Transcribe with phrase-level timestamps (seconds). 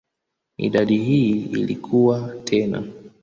[0.57, 2.83] Idadi hii ilikua tena.